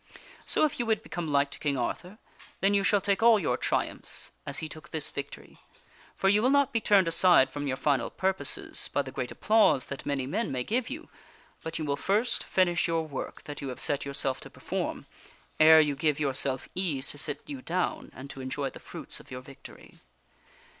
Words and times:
So 0.47 0.65
if 0.65 0.79
you 0.79 0.87
would 0.87 1.03
become 1.03 1.31
like 1.31 1.51
to 1.51 1.59
King 1.59 1.77
Arthur, 1.77 2.17
then 2.59 2.73
you 2.73 2.83
shall 2.83 3.01
take 3.01 3.21
all 3.21 3.39
your 3.39 3.55
triumphs 3.55 4.31
as 4.47 4.57
he 4.57 4.67
took 4.67 4.89
this 4.89 5.15
9 5.15 5.25
8 5.25 5.31
THE 5.31 5.37
WINNING 5.41 5.51
OF 5.53 5.57
A 5.59 5.61
QUEEN 5.61 5.61
victory, 5.61 5.81
for 6.15 6.27
you 6.29 6.41
will 6.41 6.49
not 6.49 6.73
be 6.73 6.81
turned 6.81 7.07
aside 7.07 7.51
from 7.51 7.67
your 7.67 7.77
final 7.77 8.09
purposes 8.09 8.89
by 8.91 9.03
the 9.03 9.11
great 9.11 9.29
applause 9.29 9.85
that 9.85 10.03
many 10.03 10.25
men 10.25 10.51
may 10.51 10.63
give 10.63 10.89
you, 10.89 11.07
but 11.61 11.77
you 11.77 11.85
will 11.85 11.95
first 11.97 12.43
finish 12.43 12.87
your 12.87 13.05
work 13.05 13.43
that 13.43 13.61
you 13.61 13.67
have 13.67 13.79
set 13.79 14.03
yourself 14.03 14.41
to 14.41 14.49
perform, 14.49 15.05
ere 15.59 15.79
you 15.79 15.95
give 15.95 16.19
yourself 16.19 16.67
ease 16.73 17.09
to 17.09 17.19
sit 17.19 17.39
you 17.45 17.61
down 17.61 18.09
and 18.15 18.31
to 18.31 18.41
enjoy 18.41 18.71
the 18.71 18.79
fruits 18.79 19.19
of 19.19 19.29
your 19.29 19.41
victory. 19.41 19.99